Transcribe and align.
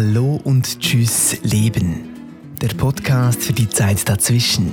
Hallo 0.00 0.40
und 0.44 0.78
Tschüss 0.78 1.38
Leben. 1.42 2.10
Der 2.62 2.68
Podcast 2.68 3.42
für 3.42 3.52
die 3.52 3.68
Zeit 3.68 4.08
dazwischen. 4.08 4.70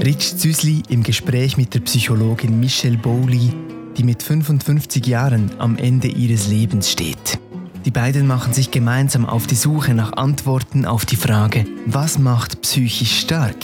Rich 0.00 0.36
Züsli 0.36 0.84
im 0.88 1.02
Gespräch 1.02 1.56
mit 1.56 1.74
der 1.74 1.80
Psychologin 1.80 2.60
Michelle 2.60 2.98
Bowley, 2.98 3.50
die 3.96 4.04
mit 4.04 4.22
55 4.22 5.04
Jahren 5.08 5.50
am 5.58 5.76
Ende 5.76 6.06
ihres 6.06 6.46
Lebens 6.46 6.92
steht. 6.92 7.40
Die 7.84 7.90
beiden 7.90 8.28
machen 8.28 8.52
sich 8.52 8.70
gemeinsam 8.70 9.26
auf 9.26 9.48
die 9.48 9.56
Suche 9.56 9.92
nach 9.92 10.12
Antworten 10.12 10.84
auf 10.84 11.04
die 11.04 11.16
Frage, 11.16 11.66
was 11.86 12.20
macht 12.20 12.62
psychisch 12.62 13.18
stark? 13.18 13.56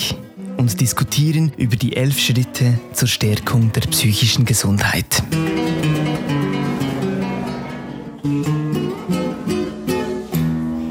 und 0.56 0.80
diskutieren 0.80 1.52
über 1.56 1.76
die 1.76 1.94
elf 1.94 2.18
Schritte 2.18 2.80
zur 2.92 3.06
Stärkung 3.06 3.70
der 3.70 3.82
psychischen 3.82 4.44
Gesundheit. 4.44 5.22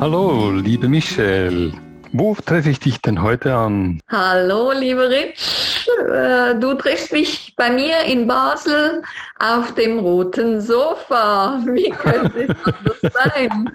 Hallo, 0.03 0.51
liebe 0.51 0.89
Michelle. 0.89 1.71
Wo 2.11 2.35
treffe 2.35 2.71
ich 2.71 2.81
dich 2.81 2.99
denn 2.99 3.21
heute 3.21 3.55
an? 3.55 4.01
Hallo, 4.09 4.73
lieber 4.73 5.09
Rich. 5.09 5.87
Äh, 6.11 6.55
du 6.59 6.73
triffst 6.73 7.13
mich 7.13 7.53
bei 7.55 7.69
mir 7.69 8.01
in 8.03 8.27
Basel 8.27 9.01
auf 9.39 9.73
dem 9.75 9.99
roten 9.99 10.59
Sofa. 10.59 11.57
Wie 11.67 11.89
könnte 11.89 12.53
das 12.83 13.13
sein? 13.13 13.71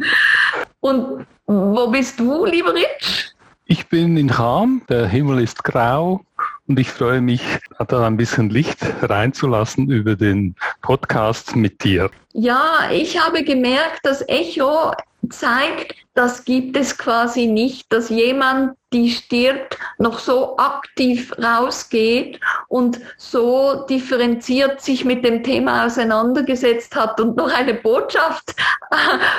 Und 0.81 1.27
wo 1.47 1.87
bist 1.87 2.21
du, 2.21 2.45
lieber 2.45 2.75
Rich? 2.75 3.33
Ich 3.65 3.89
bin 3.89 4.19
in 4.19 4.29
Cham, 4.29 4.83
der 4.91 5.07
Himmel 5.07 5.43
ist 5.43 5.65
grau 5.65 6.21
und 6.67 6.79
ich 6.79 6.91
freue 6.91 7.23
mich, 7.23 7.41
da 7.89 8.07
ein 8.07 8.19
bisschen 8.19 8.51
Licht 8.51 8.81
reinzulassen 9.01 9.91
über 9.91 10.15
den 10.15 10.55
Podcast 10.83 11.57
mit 11.57 11.83
dir. 11.83 12.11
Ja, 12.41 12.89
ich 12.93 13.19
habe 13.19 13.43
gemerkt, 13.43 14.07
dass 14.07 14.23
Echo 14.29 14.93
zeigt, 15.29 15.97
das 16.15 16.45
gibt 16.45 16.77
es 16.77 16.99
quasi 16.99 17.47
nicht, 17.47 17.93
dass 17.93 18.11
jemand, 18.11 18.77
die 18.93 19.11
stirbt, 19.11 19.79
noch 19.99 20.19
so 20.19 20.57
aktiv 20.57 21.33
rausgeht 21.39 22.41
und 22.69 22.99
so 23.17 23.85
differenziert 23.89 24.81
sich 24.81 25.05
mit 25.05 25.25
dem 25.25 25.45
Thema 25.45 25.87
auseinandergesetzt 25.87 26.97
hat 26.97 27.21
und 27.21 27.37
noch 27.37 27.53
eine 27.53 27.75
Botschaft 27.75 28.55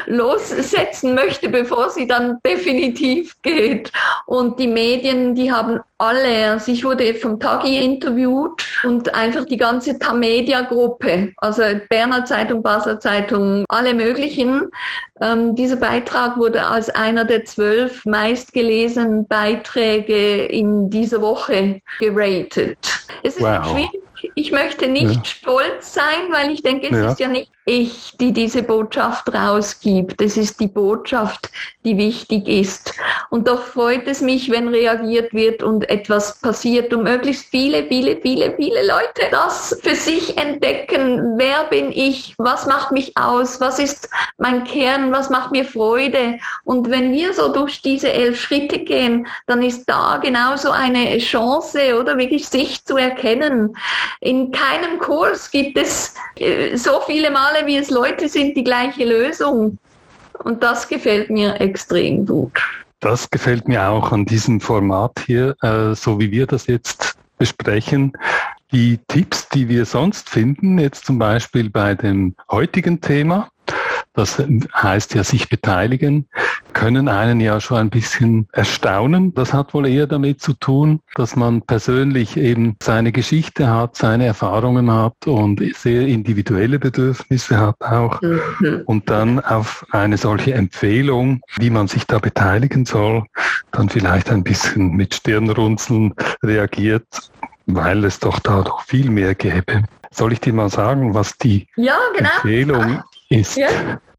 lossetzen 0.05 1.15
möchte, 1.15 1.49
bevor 1.49 1.89
sie 1.89 2.07
dann 2.07 2.37
definitiv 2.45 3.35
geht. 3.41 3.91
Und 4.25 4.59
die 4.59 4.67
Medien, 4.67 5.35
die 5.35 5.51
haben 5.51 5.81
alle, 5.97 6.51
also 6.51 6.71
ich 6.71 6.85
wurde 6.85 7.13
vom 7.15 7.41
Tagi 7.41 7.83
interviewt 7.83 8.63
und 8.83 9.13
einfach 9.13 9.43
die 9.43 9.57
ganze 9.57 9.99
Tamedia-Gruppe, 9.99 11.33
also 11.37 11.63
Berner 11.89 12.23
Zeitung, 12.23 12.63
Basler 12.63 12.88
Zeitung, 12.97 13.65
alle 13.69 13.93
möglichen. 13.93 14.69
Ähm, 15.21 15.55
dieser 15.55 15.75
Beitrag 15.75 16.37
wurde 16.37 16.65
als 16.65 16.89
einer 16.89 17.25
der 17.25 17.45
zwölf 17.45 18.05
meistgelesenen 18.05 19.27
Beiträge 19.27 20.45
in 20.45 20.89
dieser 20.89 21.21
Woche 21.21 21.81
geratet. 21.99 22.77
Es 23.23 23.35
ist 23.35 23.43
wow. 23.43 23.67
schwierig. 23.69 24.01
Ich 24.35 24.51
möchte 24.51 24.87
nicht 24.87 25.15
ja. 25.15 25.25
stolz 25.25 25.93
sein, 25.93 26.31
weil 26.31 26.51
ich 26.51 26.61
denke, 26.61 26.87
es 26.87 26.97
ja. 26.97 27.11
ist 27.11 27.19
ja 27.19 27.27
nicht 27.27 27.51
ich, 27.65 28.17
die 28.19 28.33
diese 28.33 28.63
Botschaft 28.63 29.33
rausgibt. 29.33 30.21
Es 30.21 30.37
ist 30.37 30.59
die 30.59 30.67
Botschaft, 30.67 31.51
die 31.85 31.97
wichtig 31.97 32.47
ist. 32.47 32.93
Und 33.29 33.47
doch 33.47 33.63
freut 33.63 34.07
es 34.07 34.21
mich, 34.21 34.49
wenn 34.49 34.69
reagiert 34.69 35.33
wird 35.33 35.61
und 35.61 35.87
etwas 35.89 36.39
passiert 36.39 36.93
und 36.93 37.03
möglichst 37.03 37.45
viele, 37.49 37.83
viele, 37.85 38.17
viele, 38.17 38.55
viele 38.55 38.87
Leute 38.87 39.29
das 39.29 39.79
für 39.83 39.95
sich 39.95 40.37
entdecken. 40.37 41.37
Wer 41.37 41.65
bin 41.65 41.91
ich? 41.91 42.33
Was 42.37 42.65
macht 42.65 42.91
mich 42.91 43.15
aus? 43.15 43.61
Was 43.61 43.77
ist 43.77 44.09
mein 44.37 44.63
Kern? 44.63 45.11
Was 45.11 45.29
macht 45.29 45.51
mir 45.51 45.65
Freude? 45.65 46.39
Und 46.63 46.89
wenn 46.89 47.11
wir 47.11 47.33
so 47.33 47.53
durch 47.53 47.81
diese 47.81 48.11
elf 48.11 48.39
Schritte 48.39 48.79
gehen, 48.79 49.27
dann 49.45 49.61
ist 49.61 49.85
da 49.85 50.17
genauso 50.17 50.71
eine 50.71 51.17
Chance, 51.19 51.99
oder 51.99 52.17
wirklich 52.17 52.47
sich 52.47 52.83
zu 52.85 52.97
erkennen. 52.97 53.75
In 54.21 54.51
keinem 54.51 54.99
Kurs 54.99 55.51
gibt 55.51 55.77
es 55.77 56.15
äh, 56.35 56.75
so 56.75 57.01
viele 57.05 57.29
Male 57.29 57.65
wie 57.65 57.77
es 57.77 57.89
Leute 57.89 58.27
sind, 58.27 58.55
die 58.57 58.63
gleiche 58.63 59.05
Lösung. 59.05 59.77
Und 60.43 60.63
das 60.63 60.87
gefällt 60.87 61.29
mir 61.29 61.59
extrem 61.59 62.25
gut. 62.25 62.53
Das 62.99 63.29
gefällt 63.29 63.67
mir 63.67 63.89
auch 63.89 64.11
an 64.11 64.25
diesem 64.25 64.59
Format 64.59 65.23
hier, 65.25 65.55
äh, 65.61 65.95
so 65.95 66.19
wie 66.19 66.31
wir 66.31 66.47
das 66.47 66.67
jetzt 66.67 67.17
besprechen. 67.37 68.13
Die 68.71 68.99
Tipps, 69.07 69.47
die 69.49 69.69
wir 69.69 69.85
sonst 69.85 70.29
finden, 70.29 70.77
jetzt 70.77 71.05
zum 71.05 71.17
Beispiel 71.17 71.69
bei 71.69 71.95
dem 71.95 72.35
heutigen 72.51 72.99
Thema, 72.99 73.49
das 74.13 74.43
heißt 74.75 75.15
ja 75.15 75.23
sich 75.23 75.47
beteiligen, 75.49 76.27
können 76.73 77.07
einen 77.07 77.39
ja 77.39 77.59
schon 77.59 77.77
ein 77.77 77.89
bisschen 77.89 78.47
erstaunen. 78.51 79.33
Das 79.33 79.53
hat 79.53 79.73
wohl 79.73 79.87
eher 79.87 80.07
damit 80.07 80.41
zu 80.41 80.53
tun, 80.53 81.01
dass 81.15 81.35
man 81.35 81.61
persönlich 81.61 82.37
eben 82.37 82.75
seine 82.81 83.11
Geschichte 83.11 83.69
hat, 83.69 83.95
seine 83.95 84.25
Erfahrungen 84.25 84.91
hat 84.91 85.27
und 85.27 85.61
sehr 85.75 86.07
individuelle 86.07 86.79
Bedürfnisse 86.79 87.57
hat 87.57 87.81
auch. 87.81 88.21
Mhm. 88.21 88.83
Und 88.85 89.09
dann 89.09 89.39
auf 89.39 89.85
eine 89.91 90.17
solche 90.17 90.53
Empfehlung, 90.53 91.41
wie 91.57 91.69
man 91.69 91.87
sich 91.87 92.05
da 92.05 92.19
beteiligen 92.19 92.85
soll, 92.85 93.23
dann 93.71 93.89
vielleicht 93.89 94.29
ein 94.31 94.43
bisschen 94.43 94.95
mit 94.95 95.15
Stirnrunzeln 95.15 96.13
reagiert, 96.43 97.31
weil 97.65 98.03
es 98.05 98.19
doch 98.19 98.39
da 98.39 98.61
doch 98.61 98.83
viel 98.83 99.09
mehr 99.09 99.35
gäbe. 99.35 99.83
Soll 100.11 100.33
ich 100.33 100.41
dir 100.41 100.53
mal 100.53 100.69
sagen, 100.69 101.13
was 101.13 101.37
die 101.37 101.67
ja, 101.75 101.97
genau. 102.15 102.29
Empfehlung 102.29 103.03
ist? 103.29 103.57
Ja 103.57 103.69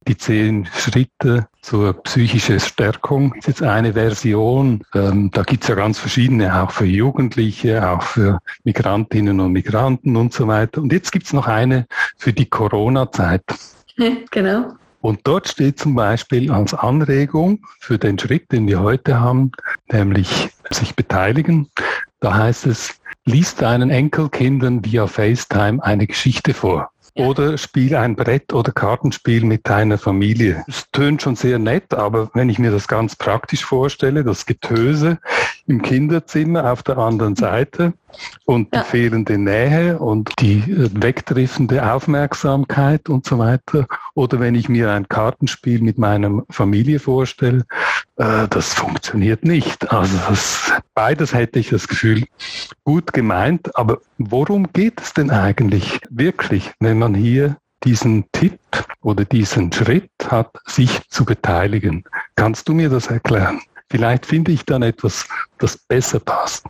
die 0.09 0.16
zehn 0.16 0.66
Schritte 0.66 1.47
zur 1.61 1.93
psychischen 2.03 2.59
Stärkung. 2.59 3.31
Das 3.31 3.38
ist 3.38 3.47
jetzt 3.49 3.62
eine 3.62 3.93
Version. 3.93 4.83
Ähm, 4.94 5.31
da 5.33 5.43
gibt's 5.43 5.69
ja 5.69 5.75
ganz 5.75 5.99
verschiedene, 5.99 6.62
auch 6.62 6.71
für 6.71 6.87
Jugendliche, 6.87 7.88
auch 7.88 8.03
für 8.03 8.39
Migrantinnen 8.65 9.41
und 9.41 9.53
Migranten 9.53 10.16
und 10.16 10.33
so 10.33 10.49
weiter. 10.49 10.81
Und 10.81 10.93
jetzt 10.93 11.12
gibt's 11.12 11.33
noch 11.33 11.47
eine 11.47 11.87
für 12.16 12.33
die 12.33 12.47
Corona-Zeit. 12.47 13.43
Genau. 14.31 14.72
Und 15.03 15.21
dort 15.25 15.49
steht 15.49 15.78
zum 15.78 15.94
Beispiel 15.94 16.50
als 16.50 16.72
Anregung 16.72 17.66
für 17.81 17.99
den 17.99 18.19
Schritt, 18.19 18.50
den 18.53 18.66
wir 18.66 18.81
heute 18.81 19.21
haben, 19.21 19.53
nämlich 19.91 20.50
sich 20.71 20.94
beteiligen. 20.94 21.69
Da 22.21 22.34
heißt 22.34 22.66
es, 22.66 23.00
lies 23.25 23.55
deinen 23.55 23.91
Enkelkindern 23.91 24.84
via 24.84 25.06
FaceTime 25.06 25.83
eine 25.83 26.06
Geschichte 26.06 26.55
vor. 26.55 26.91
Oder 27.15 27.59
spiel 27.59 27.97
ein 27.97 28.16
Brett- 28.16 28.53
oder 28.53 28.72
Kartenspiel 28.72 29.44
mit 29.44 29.69
deiner 29.69 29.98
Familie. 29.98 30.65
Es 30.69 30.91
tönt 30.93 31.22
schon 31.22 31.37
sehr 31.37 31.59
nett, 31.59 31.93
aber 31.94 32.31
wenn 32.34 32.48
ich 32.48 32.59
mir 32.59 32.71
das 32.71 32.88
ganz 32.88 33.16
praktisch 33.16 33.65
vorstelle, 33.65 34.25
das 34.25 34.47
Getöse 34.47 35.19
im 35.66 35.83
Kinderzimmer 35.83 36.71
auf 36.72 36.83
der 36.83 36.99
anderen 36.99 37.37
Seite 37.37 37.93
und 38.44 38.69
ja. 38.75 38.83
die 38.83 38.88
fehlende 38.88 39.38
Nähe 39.38 39.99
und 39.99 40.33
die 40.41 40.59
äh, 40.59 40.91
wegtriffende 40.93 41.93
Aufmerksamkeit 41.93 43.09
und 43.09 43.27
so 43.27 43.38
weiter. 43.38 43.87
Oder 44.15 44.41
wenn 44.41 44.55
ich 44.55 44.69
mir 44.69 44.91
ein 44.91 45.09
Kartenspiel 45.09 45.81
mit 45.81 45.99
meiner 45.99 46.43
Familie 46.50 46.99
vorstelle, 46.99 47.65
äh, 48.16 48.49
das 48.49 48.75
funktioniert 48.75 49.44
nicht. 49.44 49.91
Also 49.91 50.19
das, 50.28 50.72
beides 50.94 51.33
hätte 51.33 51.59
ich 51.59 51.71
das 51.71 51.89
Gefühl 51.89 52.25
gut 52.84 53.12
gemeint, 53.12 53.77
aber 53.77 53.99
worum 54.19 54.72
geht 54.72 55.00
es 55.00 55.15
denn 55.15 55.31
eigentlich 55.31 56.00
wirklich, 56.10 56.72
wenn 56.81 56.99
man 56.99 57.15
hier 57.15 57.56
diesen 57.84 58.27
Tipp 58.33 58.59
oder 59.00 59.25
diesen 59.25 59.72
Schritt 59.72 60.10
hat, 60.27 60.50
sich 60.66 61.00
zu 61.09 61.25
beteiligen? 61.25 62.05
Kannst 62.37 62.69
du 62.69 62.75
mir 62.75 62.91
das 62.91 63.06
erklären? 63.06 63.62
Vielleicht 63.91 64.25
finde 64.27 64.53
ich 64.53 64.65
dann 64.65 64.83
etwas, 64.83 65.27
das 65.59 65.77
besser 65.77 66.21
passt. 66.21 66.65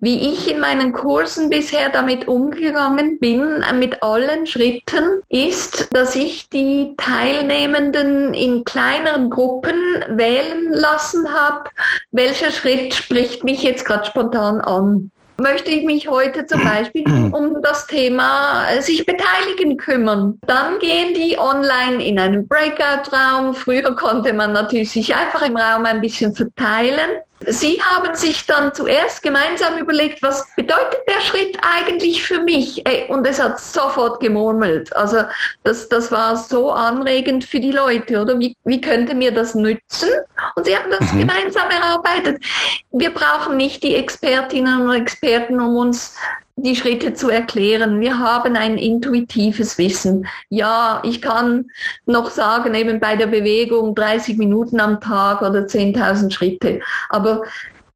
Wie 0.00 0.32
ich 0.32 0.48
in 0.48 0.60
meinen 0.60 0.92
Kursen 0.92 1.50
bisher 1.50 1.88
damit 1.88 2.28
umgegangen 2.28 3.18
bin, 3.18 3.64
mit 3.80 4.00
allen 4.00 4.46
Schritten, 4.46 5.22
ist, 5.28 5.88
dass 5.92 6.14
ich 6.14 6.48
die 6.50 6.94
Teilnehmenden 6.96 8.32
in 8.32 8.64
kleineren 8.64 9.28
Gruppen 9.28 9.74
wählen 10.08 10.70
lassen 10.70 11.32
habe, 11.32 11.70
welcher 12.12 12.52
Schritt 12.52 12.94
spricht 12.94 13.42
mich 13.42 13.64
jetzt 13.64 13.84
gerade 13.84 14.04
spontan 14.04 14.60
an 14.60 15.10
möchte 15.40 15.70
ich 15.70 15.84
mich 15.84 16.08
heute 16.08 16.46
zum 16.46 16.62
Beispiel 16.64 17.04
um 17.32 17.62
das 17.62 17.86
Thema 17.86 18.68
äh, 18.70 18.82
sich 18.82 19.06
beteiligen 19.06 19.76
kümmern. 19.76 20.38
Dann 20.46 20.78
gehen 20.78 21.14
die 21.14 21.38
online 21.38 22.04
in 22.04 22.18
einen 22.18 22.48
Breakout-Raum. 22.48 23.54
Früher 23.54 23.94
konnte 23.94 24.32
man 24.32 24.52
natürlich 24.52 24.90
sich 24.90 25.14
einfach 25.14 25.42
im 25.42 25.56
Raum 25.56 25.84
ein 25.84 26.00
bisschen 26.00 26.34
verteilen. 26.34 27.20
Sie 27.46 27.80
haben 27.80 28.14
sich 28.14 28.46
dann 28.46 28.74
zuerst 28.74 29.22
gemeinsam 29.22 29.78
überlegt, 29.78 30.22
was 30.22 30.46
bedeutet 30.56 31.00
der 31.06 31.20
Schritt 31.20 31.56
eigentlich 31.62 32.22
für 32.22 32.40
mich? 32.40 32.84
Und 33.08 33.26
es 33.26 33.40
hat 33.40 33.60
sofort 33.60 34.20
gemurmelt. 34.20 34.94
Also 34.96 35.22
das, 35.62 35.88
das 35.88 36.10
war 36.10 36.36
so 36.36 36.70
anregend 36.72 37.44
für 37.44 37.60
die 37.60 37.70
Leute, 37.70 38.20
oder? 38.20 38.38
Wie, 38.38 38.56
wie 38.64 38.80
könnte 38.80 39.14
mir 39.14 39.32
das 39.32 39.54
nützen? 39.54 40.10
Und 40.56 40.66
sie 40.66 40.76
haben 40.76 40.90
das 40.90 41.12
mhm. 41.12 41.20
gemeinsam 41.20 41.70
erarbeitet. 41.70 42.42
Wir 42.90 43.14
brauchen 43.14 43.56
nicht 43.56 43.82
die 43.82 43.94
Expertinnen 43.94 44.82
und 44.82 44.94
Experten, 44.94 45.60
um 45.60 45.76
uns 45.76 46.16
die 46.62 46.76
Schritte 46.76 47.14
zu 47.14 47.30
erklären. 47.30 48.00
Wir 48.00 48.18
haben 48.18 48.56
ein 48.56 48.78
intuitives 48.78 49.78
Wissen. 49.78 50.26
Ja, 50.48 51.00
ich 51.04 51.22
kann 51.22 51.70
noch 52.06 52.30
sagen, 52.30 52.74
eben 52.74 53.00
bei 53.00 53.16
der 53.16 53.26
Bewegung 53.26 53.94
30 53.94 54.36
Minuten 54.38 54.80
am 54.80 55.00
Tag 55.00 55.42
oder 55.42 55.60
10.000 55.60 56.32
Schritte. 56.32 56.80
Aber 57.08 57.42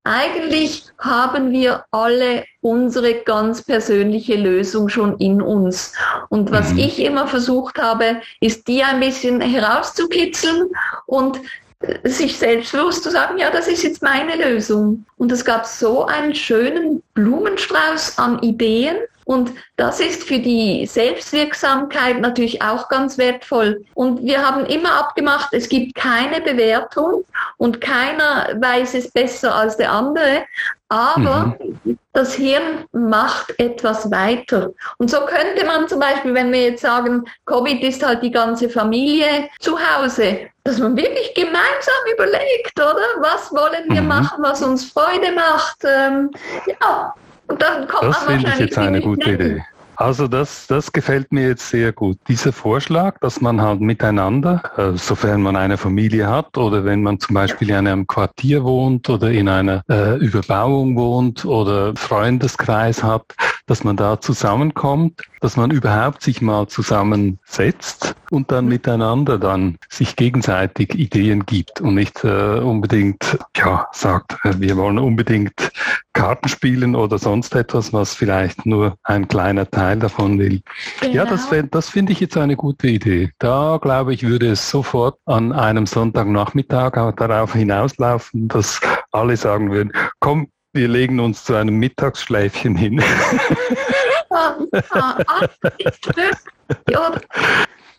eigentlich 0.04 0.84
haben 0.98 1.52
wir 1.52 1.84
alle 1.92 2.44
unsere 2.60 3.14
ganz 3.22 3.62
persönliche 3.62 4.34
Lösung 4.34 4.88
schon 4.88 5.16
in 5.18 5.40
uns. 5.40 5.92
Und 6.28 6.50
was 6.50 6.72
mhm. 6.72 6.78
ich 6.78 7.00
immer 7.00 7.28
versucht 7.28 7.80
habe, 7.80 8.20
ist 8.40 8.66
die 8.66 8.82
ein 8.82 9.00
bisschen 9.00 9.40
herauszukitzeln 9.40 10.70
und 11.06 11.40
sich 12.04 12.38
selbstbewusst 12.38 13.02
zu 13.02 13.10
sagen, 13.10 13.38
ja, 13.38 13.50
das 13.50 13.68
ist 13.68 13.82
jetzt 13.82 14.02
meine 14.02 14.36
Lösung. 14.36 15.04
Und 15.16 15.32
es 15.32 15.44
gab 15.44 15.66
so 15.66 16.06
einen 16.06 16.34
schönen 16.34 17.02
Blumenstrauß 17.14 18.18
an 18.18 18.38
Ideen. 18.40 18.96
Und 19.24 19.52
das 19.76 20.00
ist 20.00 20.24
für 20.24 20.38
die 20.38 20.86
Selbstwirksamkeit 20.86 22.20
natürlich 22.20 22.62
auch 22.62 22.88
ganz 22.88 23.18
wertvoll. 23.18 23.84
Und 23.94 24.22
wir 24.22 24.46
haben 24.46 24.66
immer 24.66 24.94
abgemacht, 24.94 25.52
es 25.52 25.68
gibt 25.68 25.94
keine 25.94 26.40
Bewertung 26.40 27.24
und 27.56 27.80
keiner 27.80 28.48
weiß 28.60 28.94
es 28.94 29.10
besser 29.10 29.54
als 29.54 29.76
der 29.76 29.92
andere. 29.92 30.44
Aber 30.88 31.56
mhm. 31.84 31.98
das 32.12 32.34
Hirn 32.34 32.84
macht 32.92 33.58
etwas 33.58 34.10
weiter. 34.10 34.72
Und 34.98 35.10
so 35.10 35.20
könnte 35.24 35.64
man 35.64 35.88
zum 35.88 36.00
Beispiel, 36.00 36.34
wenn 36.34 36.52
wir 36.52 36.64
jetzt 36.64 36.82
sagen, 36.82 37.24
Covid 37.46 37.82
ist 37.82 38.04
halt 38.04 38.22
die 38.22 38.30
ganze 38.30 38.68
Familie 38.68 39.48
zu 39.58 39.78
Hause, 39.78 40.50
dass 40.64 40.78
man 40.78 40.94
wirklich 40.94 41.32
gemeinsam 41.34 41.94
überlegt, 42.12 42.78
oder? 42.78 43.06
Was 43.20 43.50
wollen 43.52 43.88
wir 43.88 44.02
mhm. 44.02 44.08
machen, 44.08 44.42
was 44.42 44.62
uns 44.62 44.92
Freude 44.92 45.32
macht? 45.32 45.78
Ähm, 45.84 46.30
ja, 46.66 47.14
und 47.52 47.62
dann 47.62 47.86
kommt 47.86 48.02
das 48.02 48.18
finde 48.24 48.48
ich 48.48 48.58
jetzt 48.58 48.78
eine 48.78 49.00
gute 49.00 49.32
Idee. 49.32 49.64
Also 49.96 50.26
das, 50.26 50.66
das 50.66 50.90
gefällt 50.90 51.30
mir 51.32 51.48
jetzt 51.48 51.68
sehr 51.68 51.92
gut. 51.92 52.18
Dieser 52.26 52.52
Vorschlag, 52.52 53.18
dass 53.20 53.40
man 53.40 53.60
halt 53.60 53.80
miteinander, 53.80 54.62
äh, 54.76 54.96
sofern 54.96 55.42
man 55.42 55.54
eine 55.54 55.76
Familie 55.76 56.28
hat 56.28 56.56
oder 56.56 56.84
wenn 56.84 57.02
man 57.02 57.20
zum 57.20 57.34
Beispiel 57.34 57.70
in 57.70 57.76
einem 57.76 58.06
Quartier 58.06 58.64
wohnt 58.64 59.08
oder 59.10 59.30
in 59.30 59.48
einer 59.48 59.82
äh, 59.88 60.16
Überbauung 60.16 60.96
wohnt 60.96 61.44
oder 61.44 61.94
Freundeskreis 61.94 63.02
hat, 63.02 63.34
dass 63.72 63.84
man 63.84 63.96
da 63.96 64.20
zusammenkommt, 64.20 65.22
dass 65.40 65.56
man 65.56 65.70
überhaupt 65.70 66.20
sich 66.20 66.42
mal 66.42 66.68
zusammensetzt 66.68 68.14
und 68.30 68.52
dann 68.52 68.66
miteinander 68.66 69.38
dann 69.38 69.78
sich 69.88 70.14
gegenseitig 70.14 70.94
Ideen 70.94 71.46
gibt 71.46 71.80
und 71.80 71.94
nicht 71.94 72.22
äh, 72.22 72.58
unbedingt 72.58 73.38
ja 73.56 73.86
sagt, 73.92 74.36
äh, 74.44 74.52
wir 74.58 74.76
wollen 74.76 74.98
unbedingt 74.98 75.72
Karten 76.12 76.50
spielen 76.50 76.94
oder 76.94 77.16
sonst 77.16 77.54
etwas, 77.54 77.94
was 77.94 78.14
vielleicht 78.14 78.66
nur 78.66 78.98
ein 79.04 79.26
kleiner 79.26 79.70
Teil 79.70 80.00
davon 80.00 80.38
will. 80.38 80.60
Genau. 81.00 81.14
Ja, 81.14 81.24
das, 81.24 81.48
das 81.70 81.88
finde 81.88 82.12
ich 82.12 82.20
jetzt 82.20 82.36
eine 82.36 82.56
gute 82.56 82.88
Idee. 82.88 83.30
Da 83.38 83.78
glaube 83.80 84.12
ich, 84.12 84.22
würde 84.22 84.50
es 84.50 84.68
sofort 84.68 85.16
an 85.24 85.50
einem 85.50 85.86
Sonntagnachmittag 85.86 87.14
darauf 87.16 87.54
hinauslaufen, 87.54 88.48
dass 88.48 88.82
alle 89.12 89.38
sagen 89.38 89.70
würden, 89.70 89.92
komm, 90.20 90.48
wir 90.72 90.88
legen 90.88 91.20
uns 91.20 91.44
zu 91.44 91.54
einem 91.54 91.76
Mittagsschläfchen 91.78 92.76
hin. 92.76 93.02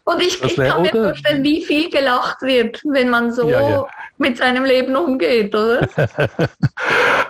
Und 0.05 0.21
ich, 0.21 0.43
ich 0.43 0.55
kann 0.55 0.81
mir 0.81 0.91
vorstellen, 0.91 1.43
wie 1.43 1.63
viel 1.63 1.89
gelacht 1.89 2.41
wird, 2.41 2.81
wenn 2.85 3.09
man 3.09 3.31
so 3.31 3.49
ja, 3.49 3.69
ja. 3.69 3.87
Mit 4.23 4.37
seinem 4.37 4.65
Leben 4.65 4.95
umgeht, 4.95 5.53
oder? 5.53 5.87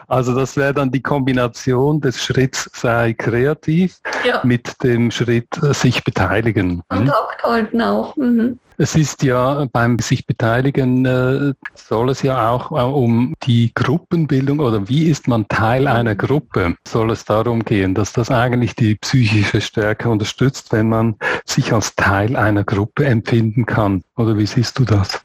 Also 0.07 0.35
das 0.35 0.57
wäre 0.57 0.75
dann 0.75 0.91
die 0.91 1.01
Kombination 1.01 1.99
des 1.99 2.21
Schritts 2.21 2.69
sei 2.73 3.13
kreativ 3.13 3.99
ja. 4.23 4.41
mit 4.43 4.83
dem 4.83 5.09
Schritt 5.09 5.47
äh, 5.63 5.73
sich 5.73 6.03
beteiligen. 6.03 6.83
Kontakt 6.89 7.43
halten 7.43 7.81
auch. 7.81 8.15
Mhm. 8.15 8.59
Es 8.77 8.95
ist 8.95 9.23
ja 9.23 9.65
beim 9.71 9.97
sich 9.97 10.27
beteiligen 10.27 11.05
äh, 11.05 11.53
soll 11.73 12.09
es 12.09 12.21
ja 12.21 12.49
auch 12.49 12.71
äh, 12.71 12.83
um 12.83 13.33
die 13.43 13.71
Gruppenbildung 13.73 14.59
oder 14.59 14.87
wie 14.87 15.09
ist 15.09 15.27
man 15.27 15.47
Teil 15.47 15.87
einer 15.87 16.15
Gruppe? 16.15 16.75
Soll 16.87 17.09
es 17.09 17.25
darum 17.25 17.63
gehen, 17.63 17.95
dass 17.95 18.13
das 18.13 18.29
eigentlich 18.29 18.75
die 18.75 18.95
psychische 18.95 19.61
Stärke 19.61 20.09
unterstützt, 20.09 20.71
wenn 20.71 20.89
man 20.89 21.15
sich 21.45 21.73
als 21.73 21.95
Teil 21.95 22.35
einer 22.35 22.63
Gruppe 22.63 23.05
empfinden 23.05 23.65
kann? 23.65 24.03
Oder 24.15 24.37
wie 24.37 24.45
siehst 24.45 24.77
du 24.77 24.85
das? 24.85 25.23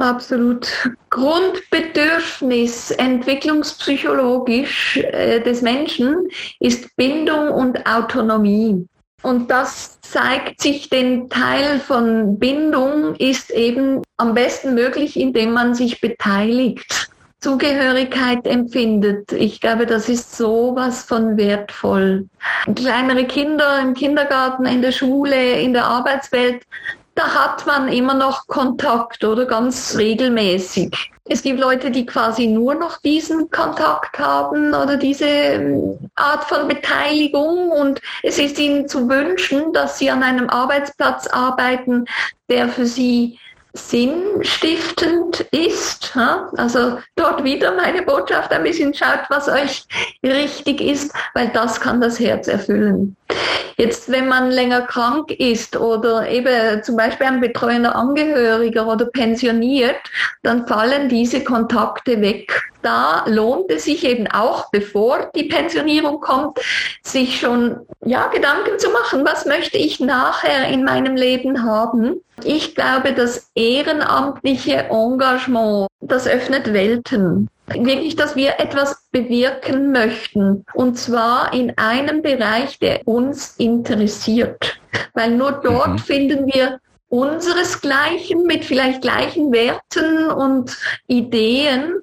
Absolut. 0.00 0.90
Grundbedürfnis 1.10 2.90
entwicklungspsychologisch 2.92 4.96
äh, 4.96 5.40
des 5.40 5.60
Menschen 5.60 6.28
ist 6.58 6.96
Bindung 6.96 7.50
und 7.50 7.86
Autonomie. 7.86 8.86
Und 9.22 9.50
das 9.50 10.00
zeigt 10.00 10.62
sich, 10.62 10.88
den 10.88 11.28
Teil 11.28 11.78
von 11.80 12.38
Bindung 12.38 13.14
ist 13.16 13.50
eben 13.50 14.00
am 14.16 14.32
besten 14.32 14.74
möglich, 14.74 15.20
indem 15.20 15.52
man 15.52 15.74
sich 15.74 16.00
beteiligt. 16.00 17.10
Zugehörigkeit 17.40 18.46
empfindet. 18.46 19.32
Ich 19.32 19.60
glaube, 19.60 19.84
das 19.84 20.08
ist 20.08 20.34
sowas 20.34 21.04
von 21.04 21.36
wertvoll. 21.36 22.26
Kleinere 22.74 23.26
Kinder 23.26 23.78
im 23.82 23.92
Kindergarten, 23.92 24.64
in 24.64 24.80
der 24.80 24.92
Schule, 24.92 25.60
in 25.60 25.74
der 25.74 25.84
Arbeitswelt 25.84 26.62
da 27.14 27.34
hat 27.34 27.66
man 27.66 27.88
immer 27.88 28.14
noch 28.14 28.46
Kontakt 28.46 29.24
oder 29.24 29.46
ganz 29.46 29.96
regelmäßig. 29.96 31.12
Es 31.24 31.42
gibt 31.42 31.60
Leute, 31.60 31.90
die 31.90 32.06
quasi 32.06 32.46
nur 32.46 32.74
noch 32.74 32.98
diesen 32.98 33.50
Kontakt 33.50 34.18
haben 34.18 34.74
oder 34.74 34.96
diese 34.96 35.26
ähm, 35.26 35.98
Art 36.16 36.44
von 36.44 36.66
Beteiligung 36.66 37.70
und 37.70 38.00
es 38.22 38.38
ist 38.38 38.58
ihnen 38.58 38.88
zu 38.88 39.08
wünschen, 39.08 39.72
dass 39.72 39.98
sie 39.98 40.10
an 40.10 40.22
einem 40.22 40.48
Arbeitsplatz 40.50 41.26
arbeiten, 41.26 42.06
der 42.48 42.68
für 42.68 42.86
sie 42.86 43.38
sinnstiftend 43.72 45.40
ist. 45.52 46.16
Also 46.56 46.98
dort 47.14 47.44
wieder 47.44 47.76
meine 47.76 48.02
Botschaft 48.02 48.50
ein 48.52 48.64
bisschen 48.64 48.92
schaut, 48.92 49.20
was 49.28 49.48
euch 49.48 49.84
richtig 50.24 50.80
ist, 50.80 51.14
weil 51.34 51.48
das 51.48 51.80
kann 51.80 52.00
das 52.00 52.18
Herz 52.18 52.48
erfüllen. 52.48 53.16
Jetzt, 53.80 54.12
wenn 54.12 54.28
man 54.28 54.50
länger 54.50 54.82
krank 54.82 55.30
ist 55.30 55.74
oder 55.74 56.28
eben 56.28 56.82
zum 56.82 56.98
Beispiel 56.98 57.26
ein 57.26 57.40
betreuender 57.40 57.96
Angehöriger 57.96 58.86
oder 58.86 59.06
pensioniert, 59.06 59.96
dann 60.42 60.66
fallen 60.66 61.08
diese 61.08 61.42
Kontakte 61.42 62.20
weg. 62.20 62.62
Da 62.82 63.24
lohnt 63.26 63.70
es 63.70 63.84
sich 63.84 64.04
eben 64.04 64.26
auch, 64.26 64.70
bevor 64.70 65.30
die 65.34 65.44
Pensionierung 65.44 66.20
kommt, 66.20 66.58
sich 67.02 67.40
schon 67.40 67.80
ja, 68.04 68.26
Gedanken 68.26 68.78
zu 68.78 68.90
machen, 68.90 69.24
was 69.24 69.46
möchte 69.46 69.78
ich 69.78 69.98
nachher 69.98 70.68
in 70.68 70.84
meinem 70.84 71.16
Leben 71.16 71.64
haben. 71.64 72.20
Ich 72.44 72.74
glaube, 72.74 73.14
das 73.14 73.50
ehrenamtliche 73.54 74.90
Engagement, 74.90 75.88
das 76.02 76.26
öffnet 76.26 76.74
Welten 76.74 77.48
wirklich, 77.74 78.16
dass 78.16 78.36
wir 78.36 78.58
etwas 78.58 79.08
bewirken 79.10 79.92
möchten. 79.92 80.64
Und 80.74 80.98
zwar 80.98 81.52
in 81.52 81.76
einem 81.78 82.22
Bereich, 82.22 82.78
der 82.78 83.06
uns 83.06 83.56
interessiert. 83.56 84.80
Weil 85.14 85.32
nur 85.32 85.52
dort 85.52 85.92
mhm. 85.92 85.98
finden 85.98 86.46
wir 86.46 86.80
unseresgleichen 87.08 88.44
mit 88.44 88.64
vielleicht 88.64 89.02
gleichen 89.02 89.52
Werten 89.52 90.28
und 90.30 90.76
Ideen, 91.08 91.94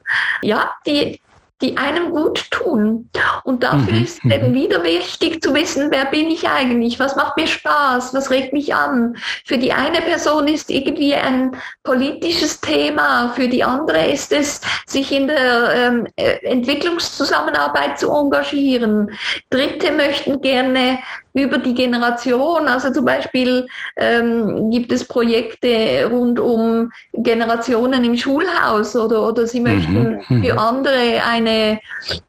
ja, 0.41 0.71
die 0.85 1.21
die 1.61 1.75
einem 1.77 2.11
gut 2.11 2.51
tun. 2.51 3.09
Und 3.43 3.63
dafür 3.63 3.93
mhm. 3.93 4.03
ist 4.03 4.23
eben 4.23 4.51
mhm. 4.51 4.53
wieder 4.53 4.83
wichtig 4.83 5.41
zu 5.41 5.53
wissen, 5.55 5.89
wer 5.89 6.05
bin 6.05 6.29
ich 6.29 6.47
eigentlich, 6.47 6.99
was 6.99 7.15
macht 7.15 7.35
mir 7.37 7.47
Spaß, 7.47 8.13
was 8.13 8.29
regt 8.29 8.53
mich 8.53 8.75
an. 8.75 9.17
Für 9.45 9.57
die 9.57 9.73
eine 9.73 10.01
Person 10.01 10.47
ist 10.47 10.69
irgendwie 10.69 11.15
ein 11.15 11.55
politisches 11.83 12.61
Thema, 12.61 13.29
für 13.35 13.47
die 13.47 13.63
andere 13.63 14.07
ist 14.07 14.31
es, 14.31 14.61
sich 14.85 15.11
in 15.11 15.27
der 15.27 15.73
ähm, 15.73 16.07
äh, 16.15 16.37
Entwicklungszusammenarbeit 16.45 17.99
zu 17.99 18.11
engagieren. 18.11 19.11
Dritte 19.49 19.91
möchten 19.91 20.41
gerne 20.41 20.99
über 21.37 21.57
die 21.57 21.73
Generation. 21.73 22.67
Also 22.67 22.91
zum 22.91 23.05
Beispiel 23.05 23.67
ähm, 23.95 24.69
gibt 24.71 24.91
es 24.91 25.05
Projekte 25.05 26.07
rund 26.09 26.39
um 26.39 26.91
Generationen 27.13 28.03
im 28.03 28.17
Schulhaus 28.17 28.95
oder, 28.95 29.27
oder 29.27 29.47
sie 29.47 29.59
möchten 29.59 30.21
mhm, 30.27 30.37
mhm. 30.37 30.43
für 30.43 30.57
andere 30.57 31.23
eine 31.25 31.79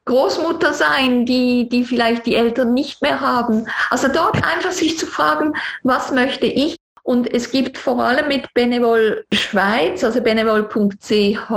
Großmutter 0.04 0.72
sein, 0.72 1.26
die, 1.26 1.68
die 1.68 1.84
vielleicht 1.84 2.26
die 2.26 2.34
Eltern 2.34 2.74
nicht 2.74 3.02
mehr 3.02 3.20
haben. 3.20 3.66
Also 3.90 4.08
dort 4.08 4.36
einfach 4.44 4.72
sich 4.72 4.98
zu 4.98 5.06
fragen, 5.06 5.54
was 5.82 6.12
möchte 6.12 6.46
ich 6.46 6.76
und 7.08 7.32
es 7.32 7.50
gibt 7.50 7.78
vor 7.78 8.04
allem 8.04 8.28
mit 8.28 8.52
Benevol 8.52 9.24
Schweiz, 9.32 10.04
also 10.04 10.20
benevol.ch, 10.20 11.50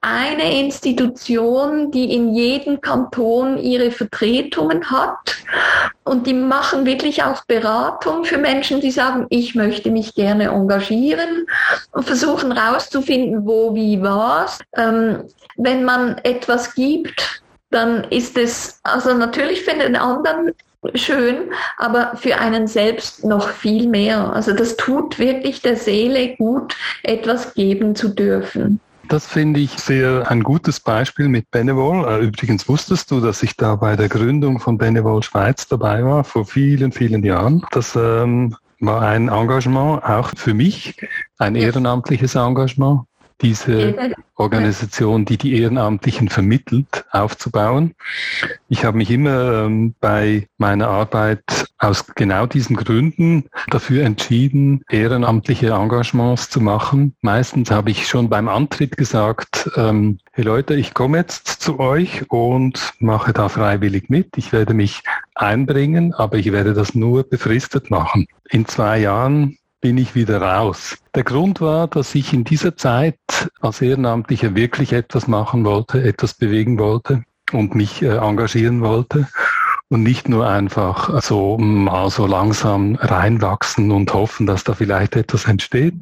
eine 0.00 0.60
Institution, 0.60 1.90
die 1.90 2.14
in 2.14 2.32
jedem 2.32 2.80
Kanton 2.80 3.58
ihre 3.58 3.90
Vertretungen 3.90 4.88
hat. 4.88 5.36
Und 6.04 6.28
die 6.28 6.32
machen 6.32 6.86
wirklich 6.86 7.24
auch 7.24 7.44
Beratung 7.46 8.24
für 8.24 8.38
Menschen, 8.38 8.80
die 8.80 8.92
sagen, 8.92 9.26
ich 9.30 9.56
möchte 9.56 9.90
mich 9.90 10.14
gerne 10.14 10.44
engagieren 10.44 11.48
und 11.90 12.04
versuchen 12.04 12.56
herauszufinden, 12.56 13.44
wo, 13.48 13.74
wie, 13.74 14.00
was. 14.00 14.60
Ähm, 14.76 15.24
wenn 15.56 15.82
man 15.82 16.18
etwas 16.18 16.72
gibt, 16.76 17.42
dann 17.70 18.04
ist 18.04 18.36
es, 18.36 18.80
also 18.82 19.14
natürlich 19.14 19.62
für 19.62 19.76
den 19.76 19.96
anderen 19.96 20.52
schön, 20.94 21.50
aber 21.78 22.12
für 22.16 22.38
einen 22.38 22.66
selbst 22.66 23.24
noch 23.24 23.48
viel 23.48 23.88
mehr. 23.88 24.32
Also 24.32 24.52
das 24.52 24.76
tut 24.76 25.18
wirklich 25.18 25.62
der 25.62 25.76
Seele 25.76 26.36
gut, 26.36 26.76
etwas 27.02 27.54
geben 27.54 27.96
zu 27.96 28.08
dürfen. 28.08 28.80
Das 29.08 29.26
finde 29.26 29.60
ich 29.60 29.70
sehr 29.70 30.28
ein 30.28 30.42
gutes 30.42 30.80
Beispiel 30.80 31.28
mit 31.28 31.50
Benevol. 31.52 32.06
Äh, 32.08 32.24
übrigens 32.24 32.68
wusstest 32.68 33.10
du, 33.10 33.20
dass 33.20 33.42
ich 33.42 33.56
da 33.56 33.76
bei 33.76 33.94
der 33.94 34.08
Gründung 34.08 34.58
von 34.58 34.78
Benevol 34.78 35.22
Schweiz 35.22 35.68
dabei 35.68 36.04
war, 36.04 36.24
vor 36.24 36.44
vielen, 36.44 36.90
vielen 36.90 37.22
Jahren. 37.22 37.64
Das 37.70 37.94
ähm, 37.94 38.56
war 38.80 39.02
ein 39.02 39.28
Engagement, 39.28 40.02
auch 40.02 40.32
für 40.36 40.54
mich, 40.54 40.96
ein 41.38 41.54
ehrenamtliches 41.54 42.34
Engagement 42.34 43.02
diese 43.40 44.14
Organisation, 44.34 45.24
die 45.24 45.36
die 45.36 45.60
Ehrenamtlichen 45.60 46.28
vermittelt, 46.28 47.04
aufzubauen. 47.10 47.94
Ich 48.68 48.84
habe 48.84 48.96
mich 48.96 49.10
immer 49.10 49.64
ähm, 49.64 49.94
bei 50.00 50.48
meiner 50.58 50.88
Arbeit 50.88 51.42
aus 51.78 52.06
genau 52.14 52.46
diesen 52.46 52.76
Gründen 52.76 53.44
dafür 53.68 54.04
entschieden, 54.04 54.82
ehrenamtliche 54.90 55.68
Engagements 55.68 56.48
zu 56.48 56.60
machen. 56.60 57.14
Meistens 57.20 57.70
habe 57.70 57.90
ich 57.90 58.08
schon 58.08 58.28
beim 58.28 58.48
Antritt 58.48 58.96
gesagt, 58.96 59.70
ähm, 59.76 60.18
hey 60.32 60.44
Leute, 60.44 60.74
ich 60.74 60.94
komme 60.94 61.18
jetzt 61.18 61.48
zu 61.48 61.78
euch 61.78 62.30
und 62.30 62.94
mache 62.98 63.32
da 63.32 63.48
freiwillig 63.48 64.08
mit. 64.08 64.36
Ich 64.36 64.52
werde 64.52 64.74
mich 64.74 65.02
einbringen, 65.34 66.14
aber 66.14 66.36
ich 66.38 66.52
werde 66.52 66.72
das 66.72 66.94
nur 66.94 67.24
befristet 67.24 67.90
machen. 67.90 68.26
In 68.48 68.66
zwei 68.66 68.98
Jahren 68.98 69.58
bin 69.86 69.98
ich 69.98 70.16
wieder 70.16 70.42
raus. 70.42 70.98
Der 71.14 71.22
Grund 71.22 71.60
war, 71.60 71.86
dass 71.86 72.12
ich 72.16 72.32
in 72.32 72.42
dieser 72.42 72.76
Zeit 72.76 73.20
als 73.60 73.80
Ehrenamtlicher 73.80 74.56
wirklich 74.56 74.92
etwas 74.92 75.28
machen 75.28 75.64
wollte, 75.64 76.02
etwas 76.02 76.34
bewegen 76.34 76.76
wollte 76.80 77.22
und 77.52 77.76
mich 77.76 78.02
äh, 78.02 78.16
engagieren 78.16 78.80
wollte 78.80 79.28
und 79.88 80.02
nicht 80.02 80.28
nur 80.28 80.44
einfach 80.48 81.22
so 81.22 81.56
mal 81.56 82.10
so 82.10 82.26
langsam 82.26 82.96
reinwachsen 82.96 83.92
und 83.92 84.12
hoffen, 84.12 84.48
dass 84.48 84.64
da 84.64 84.74
vielleicht 84.74 85.14
etwas 85.14 85.44
entsteht, 85.44 85.94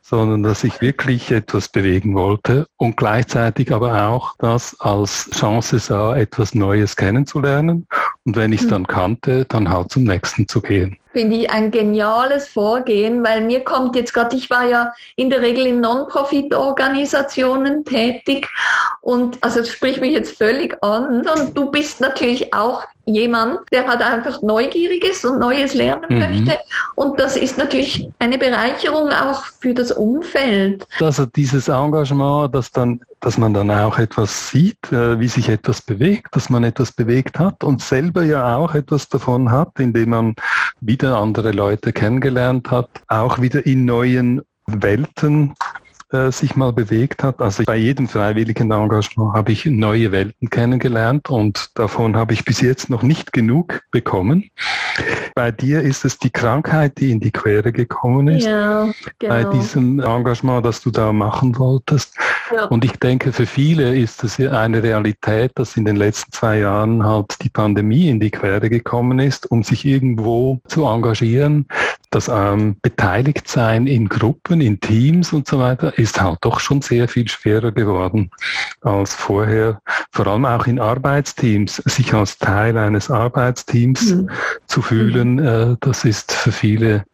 sondern 0.00 0.44
dass 0.44 0.62
ich 0.62 0.80
wirklich 0.80 1.32
etwas 1.32 1.68
bewegen 1.68 2.14
wollte 2.14 2.68
und 2.76 2.96
gleichzeitig 2.96 3.72
aber 3.72 4.06
auch 4.06 4.36
das 4.38 4.78
als 4.78 5.28
Chance 5.32 5.80
sah, 5.80 6.14
etwas 6.14 6.54
Neues 6.54 6.94
kennenzulernen 6.94 7.88
und 8.22 8.36
wenn 8.36 8.52
ich 8.52 8.60
es 8.60 8.66
hm. 8.66 8.70
dann 8.70 8.86
kannte, 8.86 9.44
dann 9.46 9.70
halt 9.70 9.90
zum 9.90 10.04
nächsten 10.04 10.46
zu 10.46 10.62
gehen 10.62 10.98
finde 11.14 11.36
ich 11.36 11.50
ein 11.50 11.70
geniales 11.70 12.48
Vorgehen, 12.48 13.24
weil 13.24 13.40
mir 13.40 13.64
kommt 13.64 13.96
jetzt 13.96 14.12
gerade, 14.12 14.36
ich 14.36 14.50
war 14.50 14.68
ja 14.68 14.92
in 15.16 15.30
der 15.30 15.40
Regel 15.40 15.66
in 15.66 15.80
Non-Profit-Organisationen 15.80 17.84
tätig 17.84 18.48
und 19.00 19.42
also 19.42 19.60
es 19.60 19.70
spricht 19.70 20.00
mich 20.00 20.12
jetzt 20.12 20.36
völlig 20.36 20.76
an 20.82 21.26
und 21.26 21.56
du 21.56 21.70
bist 21.70 22.00
natürlich 22.00 22.52
auch 22.52 22.84
jemand, 23.06 23.60
der 23.72 23.86
halt 23.86 24.00
einfach 24.00 24.40
Neugieriges 24.42 25.24
und 25.24 25.38
Neues 25.38 25.74
lernen 25.74 26.06
mhm. 26.08 26.18
möchte. 26.18 26.58
Und 26.94 27.20
das 27.20 27.36
ist 27.36 27.58
natürlich 27.58 28.08
eine 28.18 28.38
Bereicherung 28.38 29.10
auch 29.10 29.44
für 29.60 29.74
das 29.74 29.92
Umfeld. 29.92 30.86
Also 31.00 31.26
dieses 31.26 31.68
Engagement, 31.68 32.54
dass 32.54 32.70
dann, 32.70 33.00
dass 33.20 33.36
man 33.36 33.52
dann 33.52 33.70
auch 33.70 33.98
etwas 33.98 34.48
sieht, 34.48 34.92
äh, 34.92 35.18
wie 35.20 35.28
sich 35.28 35.48
etwas 35.48 35.82
bewegt, 35.82 36.34
dass 36.34 36.48
man 36.48 36.64
etwas 36.64 36.92
bewegt 36.92 37.38
hat 37.38 37.62
und 37.62 37.82
selber 37.82 38.22
ja 38.22 38.56
auch 38.56 38.74
etwas 38.74 39.08
davon 39.08 39.50
hat, 39.50 39.78
indem 39.78 40.10
man 40.10 40.34
wieder 40.80 41.03
andere 41.12 41.52
Leute 41.52 41.92
kennengelernt 41.92 42.70
hat, 42.70 42.88
auch 43.08 43.40
wieder 43.40 43.66
in 43.66 43.84
neuen 43.84 44.42
Welten 44.66 45.54
äh, 46.10 46.30
sich 46.30 46.56
mal 46.56 46.72
bewegt 46.72 47.22
hat. 47.22 47.40
Also 47.40 47.64
bei 47.64 47.76
jedem 47.76 48.08
freiwilligen 48.08 48.70
Engagement 48.70 49.32
habe 49.32 49.52
ich 49.52 49.64
neue 49.66 50.12
Welten 50.12 50.50
kennengelernt 50.50 51.30
und 51.30 51.70
davon 51.74 52.16
habe 52.16 52.32
ich 52.34 52.44
bis 52.44 52.60
jetzt 52.60 52.90
noch 52.90 53.02
nicht 53.02 53.32
genug 53.32 53.82
bekommen. 53.90 54.50
Bei 55.34 55.50
dir 55.50 55.82
ist 55.82 56.04
es 56.04 56.18
die 56.18 56.30
Krankheit, 56.30 56.98
die 56.98 57.10
in 57.10 57.20
die 57.20 57.32
Quere 57.32 57.72
gekommen 57.72 58.28
ist. 58.28 58.46
Ja, 58.46 58.88
genau. 59.18 59.34
Bei 59.34 59.44
diesem 59.44 60.00
Engagement, 60.00 60.64
das 60.64 60.80
du 60.80 60.90
da 60.90 61.12
machen 61.12 61.58
wolltest. 61.58 62.16
Ja. 62.54 62.66
Und 62.66 62.84
ich 62.84 62.92
denke, 62.98 63.32
für 63.32 63.46
viele 63.46 63.96
ist 63.96 64.22
es 64.22 64.38
eine 64.38 64.82
Realität, 64.82 65.52
dass 65.56 65.76
in 65.76 65.84
den 65.84 65.96
letzten 65.96 66.30
zwei 66.32 66.58
Jahren 66.60 67.04
halt 67.04 67.42
die 67.42 67.48
Pandemie 67.48 68.08
in 68.08 68.20
die 68.20 68.30
Quere 68.30 68.70
gekommen 68.70 69.18
ist, 69.18 69.50
um 69.50 69.62
sich 69.62 69.84
irgendwo 69.84 70.60
zu 70.68 70.84
engagieren. 70.84 71.66
Das 72.14 72.28
ähm, 72.28 72.76
Beteiligtsein 72.80 73.88
in 73.88 74.08
Gruppen, 74.08 74.60
in 74.60 74.78
Teams 74.78 75.32
und 75.32 75.48
so 75.48 75.58
weiter 75.58 75.98
ist 75.98 76.22
halt 76.22 76.38
doch 76.42 76.60
schon 76.60 76.80
sehr 76.80 77.08
viel 77.08 77.26
schwerer 77.26 77.72
geworden 77.72 78.30
als 78.82 79.16
vorher. 79.16 79.80
Vor 80.12 80.28
allem 80.28 80.44
auch 80.44 80.68
in 80.68 80.78
Arbeitsteams, 80.78 81.82
sich 81.86 82.14
als 82.14 82.38
Teil 82.38 82.78
eines 82.78 83.10
Arbeitsteams 83.10 84.12
mhm. 84.12 84.30
zu 84.68 84.80
fühlen, 84.80 85.34
mhm. 85.34 85.72
äh, 85.72 85.76
das 85.80 86.04
ist 86.04 86.30
für 86.30 86.52
viele 86.52 87.04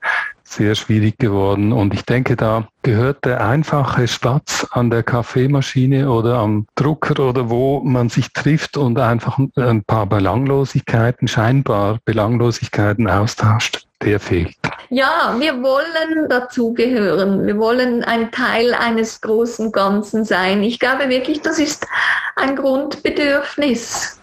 sehr 0.45 0.75
schwierig 0.75 1.19
geworden. 1.19 1.73
Und 1.73 1.95
ich 1.95 2.05
denke, 2.05 2.37
da 2.37 2.69
gehört 2.83 3.25
der 3.25 3.43
einfache 3.43 4.07
Spatz 4.07 4.67
an 4.73 4.91
der 4.91 5.03
Kaffeemaschine 5.03 6.11
oder 6.11 6.41
am 6.41 6.67
Drucker 6.75 7.27
oder 7.27 7.49
wo 7.49 7.81
man 7.81 8.11
sich 8.11 8.35
trifft 8.35 8.77
und 8.77 8.99
einfach 8.99 9.39
ein 9.57 9.83
paar 9.83 10.05
Belanglosigkeiten, 10.05 11.27
scheinbar 11.27 12.01
Belanglosigkeiten 12.05 13.09
austauscht 13.09 13.87
der 14.03 14.21
fehlt. 14.21 14.57
Ja, 14.93 15.37
wir 15.39 15.63
wollen 15.63 16.29
dazugehören. 16.29 17.47
Wir 17.47 17.57
wollen 17.59 18.03
ein 18.03 18.33
Teil 18.33 18.75
eines 18.75 19.21
großen 19.21 19.71
Ganzen 19.71 20.25
sein. 20.25 20.65
Ich 20.65 20.81
glaube 20.81 21.09
wirklich, 21.09 21.41
das 21.43 21.61
ist 21.61 21.87
ein 22.35 22.57
Grundbedürfnis. 22.57 24.19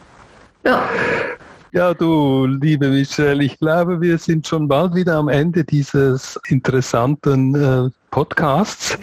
Ja. 0.66 0.84
Ja, 1.72 1.94
du, 1.94 2.46
liebe 2.48 2.90
Michelle, 2.90 3.46
ich 3.46 3.58
glaube, 3.60 4.02
wir 4.02 4.18
sind 4.18 4.46
schon 4.46 4.68
bald 4.68 4.94
wieder 4.94 5.16
am 5.16 5.30
Ende 5.30 5.64
dieses 5.64 6.38
interessanten 6.50 7.56
äh, 7.56 7.90
Podcasts 8.12 8.98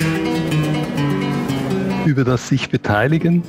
über 2.04 2.24
das 2.24 2.48
sich 2.48 2.68
beteiligen, 2.68 3.42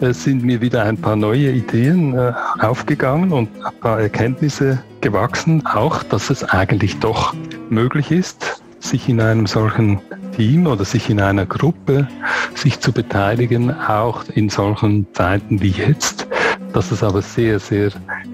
äh, 0.00 0.12
sind 0.12 0.42
mir 0.42 0.60
wieder 0.60 0.82
ein 0.82 0.96
paar 0.96 1.14
neue 1.14 1.52
Ideen 1.52 2.18
äh, 2.18 2.32
aufgegangen 2.58 3.30
und 3.30 3.48
ein 3.64 3.80
paar 3.80 4.00
Erkenntnisse 4.00 4.82
gewachsen. 5.02 5.66
Auch, 5.66 6.02
dass 6.02 6.30
es 6.30 6.44
eigentlich 6.44 6.98
doch 6.98 7.34
möglich 7.68 8.10
ist, 8.10 8.62
sich 8.80 9.08
in 9.08 9.20
einem 9.20 9.46
solchen 9.46 10.00
Team 10.34 10.66
oder 10.66 10.84
sich 10.84 11.10
in 11.10 11.20
einer 11.20 11.44
Gruppe 11.44 12.08
sich 12.54 12.80
zu 12.80 12.92
beteiligen, 12.92 13.70
auch 13.70 14.24
in 14.28 14.48
solchen 14.48 15.06
Zeiten 15.12 15.60
wie 15.60 15.70
jetzt 15.70 16.26
dass 16.72 16.90
es 16.90 17.02
aber 17.02 17.22
sehr, 17.22 17.58
sehr 17.58 17.90